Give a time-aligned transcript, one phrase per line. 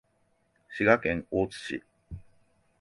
[0.67, 1.83] 滋賀県大津市